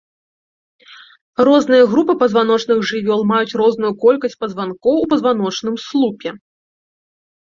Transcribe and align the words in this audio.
Розныя 1.49 1.83
групы 1.91 2.13
пазваночных 2.23 2.79
жывёл 2.91 3.21
маюць 3.33 3.57
розную 3.63 3.93
колькасць 4.07 4.39
пазванкоў 4.45 4.95
у 5.03 5.07
пазваночным 5.13 5.75
слупе. 5.89 6.29